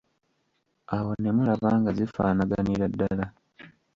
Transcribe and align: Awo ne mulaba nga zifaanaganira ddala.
Awo 0.95 1.11
ne 1.21 1.29
mulaba 1.35 1.69
nga 1.79 1.91
zifaanaganira 1.97 2.85
ddala. 2.93 3.25